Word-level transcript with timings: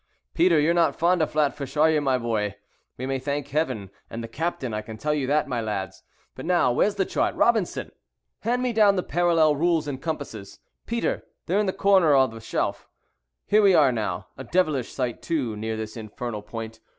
Peter, 0.33 0.59
you're 0.59 0.73
not 0.73 0.95
fond 0.95 1.21
of 1.21 1.29
flatfish, 1.31 1.77
are 1.77 1.91
you, 1.91 2.01
my 2.01 2.17
boy? 2.17 2.55
We 2.97 3.05
may 3.05 3.19
thank 3.19 3.49
Heaven 3.49 3.91
and 4.09 4.23
the 4.23 4.27
captain, 4.27 4.73
I 4.73 4.81
can 4.81 4.97
tell 4.97 5.13
you 5.13 5.27
that, 5.27 5.47
my 5.47 5.61
lads; 5.61 6.01
but 6.33 6.43
now, 6.43 6.71
where's 6.71 6.95
the 6.95 7.05
chart, 7.05 7.35
Robinson? 7.35 7.91
Hand 8.39 8.63
me 8.63 8.73
down 8.73 8.95
the 8.95 9.03
parallel 9.03 9.55
rules 9.55 9.87
and 9.87 10.01
compasses, 10.01 10.57
Peter; 10.87 11.21
they 11.45 11.53
are 11.53 11.59
in 11.59 11.67
the 11.67 11.71
corner 11.71 12.15
of 12.15 12.31
the 12.31 12.41
shelf. 12.41 12.87
Here 13.45 13.61
we 13.61 13.75
are 13.75 13.91
now, 13.91 14.25
a 14.39 14.43
devilish 14.43 14.91
sight 14.91 15.21
too 15.21 15.55
near 15.55 15.77
this 15.77 15.95
infernal 15.95 16.41
point. 16.41 16.79